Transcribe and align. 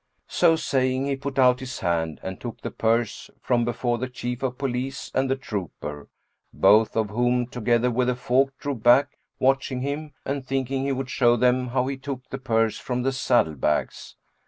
So 0.29 0.55
saying, 0.55 1.05
he 1.05 1.15
put 1.15 1.37
out 1.37 1.59
his 1.59 1.81
hand 1.81 2.19
and 2.23 2.41
took 2.41 2.61
the 2.61 2.71
purse 2.71 3.29
from 3.39 3.63
before 3.63 3.99
the 3.99 4.09
Chief 4.09 4.41
of 4.41 4.57
Police 4.57 5.11
and 5.13 5.29
the 5.29 5.35
trooper, 5.35 6.07
both 6.51 6.95
of 6.95 7.11
whom, 7.11 7.45
together 7.45 7.91
with 7.91 8.07
the 8.07 8.15
folk, 8.15 8.57
drew 8.57 8.73
back 8.73 9.19
watching 9.37 9.81
him 9.81 10.13
and 10.25 10.43
thinking 10.43 10.81
he 10.85 10.91
would 10.91 11.11
show 11.11 11.35
them 11.35 11.67
how 11.67 11.85
he 11.85 11.97
took 11.97 12.27
the 12.31 12.39
purse 12.39 12.79
from 12.79 13.03
the 13.03 13.11
saddle 13.11 13.53
bags. 13.53 14.15